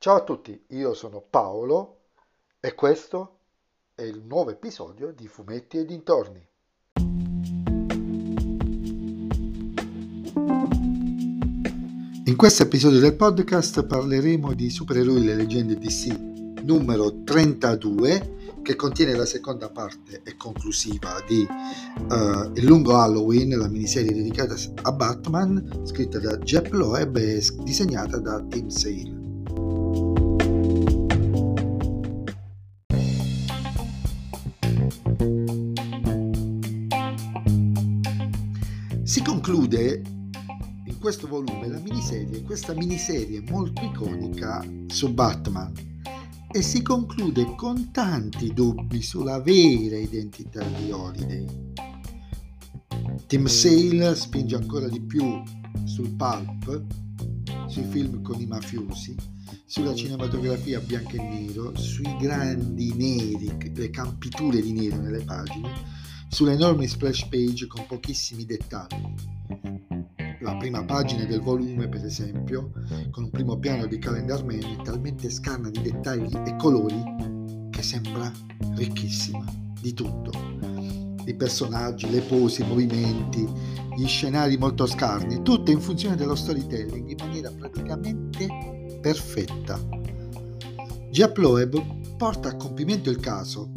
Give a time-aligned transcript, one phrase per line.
[0.00, 2.02] Ciao a tutti, io sono Paolo
[2.60, 3.38] e questo
[3.96, 6.46] è il nuovo episodio di Fumetti e dintorni.
[12.26, 19.16] In questo episodio del podcast parleremo di Supereroi le leggende DC numero 32 che contiene
[19.16, 25.82] la seconda parte e conclusiva di uh, Il lungo Halloween, la miniserie dedicata a Batman,
[25.82, 29.17] scritta da Jeff Loeb e disegnata da Tim Sale.
[39.02, 40.02] Si conclude
[40.84, 45.72] in questo volume la miniserie, questa miniserie molto iconica su Batman
[46.50, 51.46] e si conclude con tanti dubbi sulla vera identità di Holiday.
[53.26, 55.42] Tim Sale spinge ancora di più
[55.84, 56.84] sul pulp,
[57.78, 59.14] sui film con i mafiosi,
[59.64, 65.70] sulla cinematografia bianco e nero, sui grandi neri, le campiture di nero nelle pagine,
[66.28, 69.14] sulle enormi splash page con pochissimi dettagli
[70.40, 72.70] la prima pagina del volume, per esempio,
[73.10, 77.02] con un primo piano di Calendar Man, è talmente scarna di dettagli e colori
[77.70, 78.32] che sembra
[78.74, 79.44] ricchissima
[79.80, 80.77] di tutto.
[81.28, 83.46] I personaggi, le pose, i movimenti,
[83.96, 89.78] gli scenari molto scarni, tutto in funzione dello storytelling in maniera praticamente perfetta.
[91.10, 93.70] Jeff Loeb porta a compimento il caso,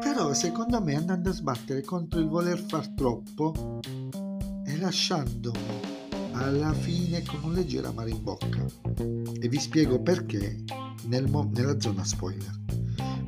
[0.00, 3.80] però secondo me andando a sbattere contro il voler far troppo
[4.80, 5.58] lasciandomi
[6.32, 8.64] alla fine con un leggero amaro in bocca.
[9.40, 10.64] E vi spiego perché
[11.04, 12.79] nel mo- nella zona spoiler.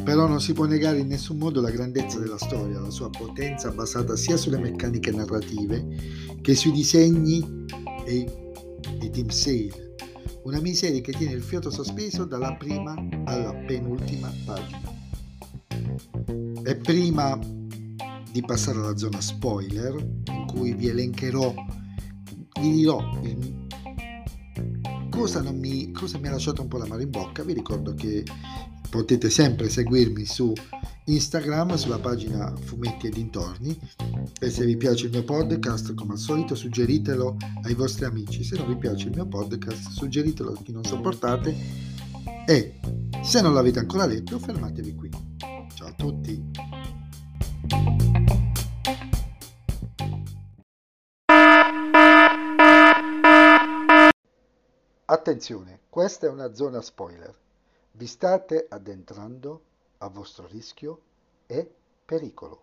[0.04, 3.70] Però non si può negare in nessun modo la grandezza della storia, la sua potenza
[3.70, 5.86] basata sia sulle meccaniche narrative
[6.40, 7.64] che sui disegni
[8.04, 9.94] di Tim Sale.
[10.42, 14.92] Una miseria che tiene il fiato sospeso dalla prima alla penultima pagina.
[16.64, 17.38] E prima
[18.32, 19.94] di passare alla zona spoiler,
[20.26, 21.54] in cui vi elencherò,
[22.60, 23.68] vi dirò il,
[25.10, 27.44] cosa, mi, cosa mi ha lasciato un po' la mano in bocca.
[27.44, 28.24] Vi ricordo che
[28.92, 30.52] potete sempre seguirmi su
[31.06, 33.74] Instagram, sulla pagina Fumetti e dintorni.
[34.38, 38.44] E se vi piace il mio podcast, come al solito, suggeritelo ai vostri amici.
[38.44, 41.56] Se non vi piace il mio podcast, suggeritelo a chi non sopportate.
[42.46, 42.80] E
[43.22, 45.10] se non l'avete ancora letto, fermatevi qui.
[45.74, 46.50] Ciao a tutti!
[55.06, 57.40] Attenzione, questa è una zona spoiler.
[57.92, 59.62] Vi state addentrando
[59.98, 61.00] a vostro rischio
[61.46, 61.68] e
[62.04, 62.62] pericolo.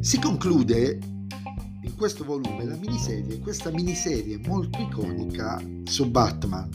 [0.00, 0.98] Si conclude
[1.82, 6.70] in questo volume la miniserie, questa miniserie molto iconica su Batman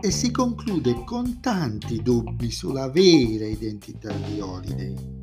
[0.00, 5.18] e si conclude con tanti dubbi sulla vera identità di Holiday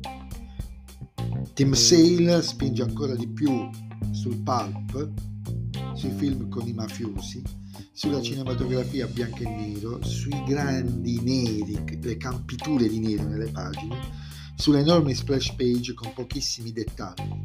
[1.56, 3.66] Tim Sale spinge ancora di più
[4.10, 5.10] sul pulp,
[5.96, 7.42] sui film con i mafiosi,
[7.92, 13.96] sulla cinematografia bianco e nero, sui grandi neri, le campiture di nero nelle pagine,
[14.56, 17.40] sulle enormi splash page con pochissimi dettagli.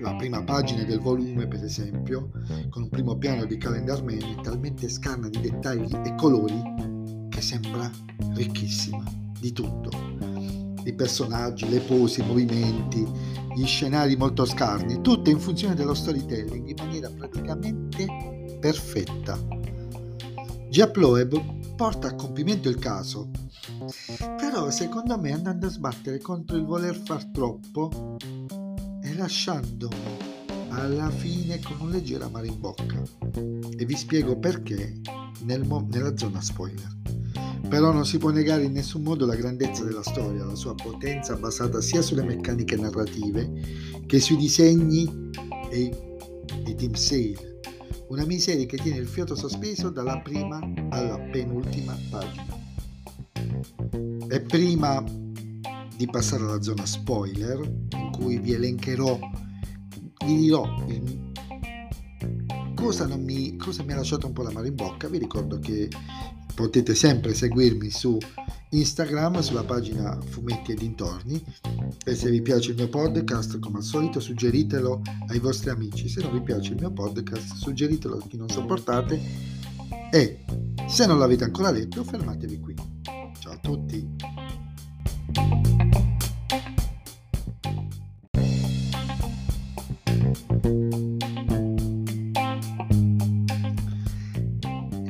[0.00, 2.30] La prima pagina del volume, per esempio,
[2.70, 6.62] con un primo piano di Calendar Man, è talmente scarna di dettagli e colori
[7.28, 7.90] che sembra
[8.34, 9.04] ricchissima
[9.38, 13.06] di tutto i personaggi, le pose, i movimenti,
[13.54, 18.06] gli scenari molto scarni, tutto in funzione dello storytelling in maniera praticamente
[18.60, 19.38] perfetta.
[20.68, 23.30] Jeff Loeb porta a compimento il caso,
[24.36, 28.16] però secondo me andando a sbattere contro il voler far troppo
[29.02, 29.96] e lasciandomi
[30.70, 33.02] alla fine con un leggero amaro in bocca.
[33.76, 35.00] E vi spiego perché
[35.42, 36.96] nel mo- nella zona spoiler.
[37.68, 41.36] Però non si può negare in nessun modo la grandezza della storia, la sua potenza
[41.36, 43.50] basata sia sulle meccaniche narrative
[44.06, 45.30] che sui disegni
[45.70, 46.18] e
[46.64, 47.60] di Tim Sale.
[48.08, 50.58] Una miseria che tiene il fiato sospeso dalla prima
[50.88, 52.56] alla penultima pagina.
[54.30, 55.04] E prima
[55.94, 59.18] di passare alla zona spoiler, in cui vi elencherò,
[60.24, 61.32] vi dirò il,
[62.74, 65.88] cosa, mi, cosa mi ha lasciato un po' la mano in bocca, vi ricordo che
[66.58, 68.18] potete sempre seguirmi su
[68.70, 71.40] Instagram sulla pagina Fumetti e dintorni
[72.04, 76.20] e se vi piace il mio podcast come al solito suggeritelo ai vostri amici, se
[76.20, 79.20] non vi piace il mio podcast suggeritelo a chi non sopportate
[80.10, 80.44] e
[80.88, 82.74] se non l'avete ancora letto fermatevi qui.
[83.38, 84.16] Ciao a tutti!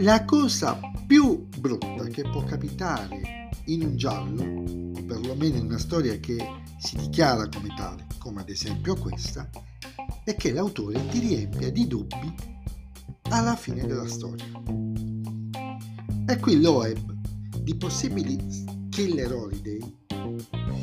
[0.00, 6.20] La cosa più brutta che può capitare in un giallo, o perlomeno in una storia
[6.20, 6.36] che
[6.78, 9.48] si dichiara come tale, come ad esempio questa,
[10.22, 12.34] è che l'autore ti riempia di dubbi
[13.30, 14.44] alla fine della storia.
[16.26, 17.16] E qui Loeb
[17.58, 18.36] di possibili
[18.90, 19.80] killer holiday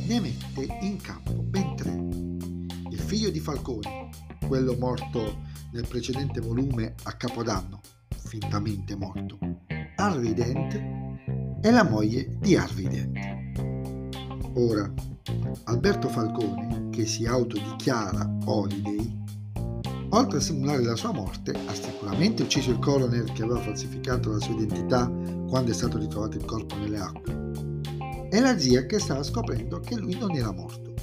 [0.08, 1.92] ne mette in campo ben tre.
[2.90, 4.10] Il figlio di Falcone,
[4.48, 5.38] quello morto
[5.72, 7.80] nel precedente volume a Capodanno,
[8.10, 9.38] fintamente morto,
[10.06, 10.76] Harvey Dent
[11.66, 14.54] e la moglie di Harvey Dent.
[14.54, 14.94] Ora,
[15.64, 19.24] Alberto Falcone, che si autodichiara Holiday,
[20.10, 24.40] oltre a simulare la sua morte, ha sicuramente ucciso il coroner che aveva falsificato la
[24.40, 25.12] sua identità
[25.48, 29.96] quando è stato ritrovato il corpo nelle acque, e la zia che stava scoprendo che
[29.96, 30.94] lui non era morto.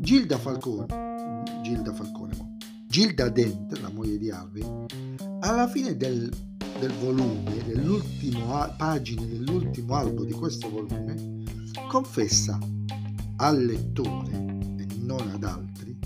[0.00, 2.56] Gilda Falcone, Gilda Falcone,
[2.88, 4.64] Gilda Dent, la moglie di Harvey,
[5.42, 6.28] alla fine del,
[6.82, 11.44] del volume, dell'ultimo pagine dell'ultimo albo di questo volume,
[11.86, 12.58] confessa
[13.36, 15.96] al lettore e non ad altri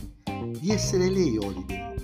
[0.61, 1.95] di essere lei Holiday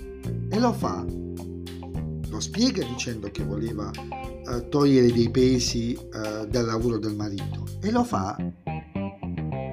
[0.49, 1.05] e lo fa.
[1.05, 7.65] Lo spiega dicendo che voleva uh, togliere dei pesi uh, dal lavoro del marito.
[7.79, 8.35] E lo fa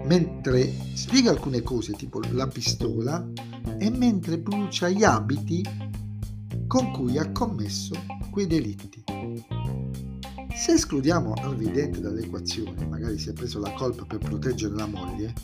[0.05, 3.26] mentre spiega alcune cose tipo la pistola
[3.79, 5.90] e mentre brucia gli abiti
[6.71, 7.97] con cui ha commesso
[8.31, 9.03] quei delitti.
[10.55, 15.35] Se escludiamo Harvey Dent dall'equazione, magari si è preso la colpa per proteggere la moglie,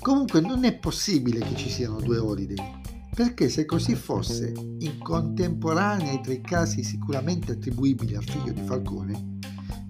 [0.00, 2.80] comunque non è possibile che ci siano due Holiday,
[3.16, 9.38] perché se così fosse, in contemporanea ai tre casi sicuramente attribuibili al figlio di Falcone,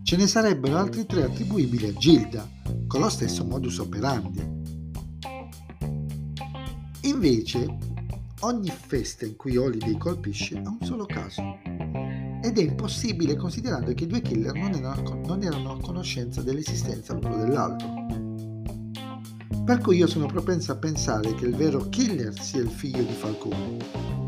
[0.02, 2.49] ce ne sarebbero altri tre attribuibili a Gilda,
[2.87, 4.41] con lo stesso modus operandi.
[7.02, 7.89] Invece,
[8.40, 11.42] ogni festa in cui Holiday colpisce ha un solo caso.
[12.42, 17.12] Ed è impossibile considerando che i due killer non erano, non erano a conoscenza dell'esistenza
[17.12, 17.88] l'uno dell'altro.
[19.64, 23.12] Per cui io sono propenso a pensare che il vero killer sia il figlio di
[23.12, 23.76] Falcone,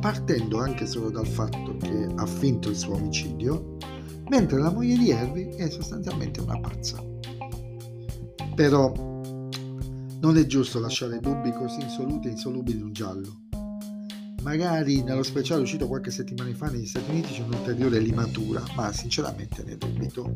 [0.00, 3.78] partendo anche solo dal fatto che ha finto il suo omicidio,
[4.28, 7.02] mentre la moglie di Harvey è sostanzialmente una pazza.
[8.54, 8.92] Però
[10.20, 13.40] non è giusto lasciare dubbi così insoluti e insolubili in un giallo
[14.42, 19.62] magari nello speciale uscito qualche settimana fa negli Stati Uniti c'è un'ulteriore limatura, ma sinceramente
[19.64, 20.34] ne dubito.